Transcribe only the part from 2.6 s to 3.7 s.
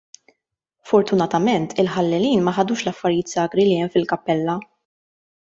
ħadux l-affarijiet sagri